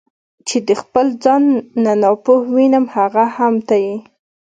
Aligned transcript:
چې 0.47 0.57
د 0.67 0.69
خپل 0.81 1.07
ځان 1.23 1.43
نه 1.83 1.93
ناپوه 2.01 2.37
وینم 2.55 2.85
هغه 2.95 3.23
هم 3.37 3.53
ته 3.67 3.75
یې. 3.85 3.95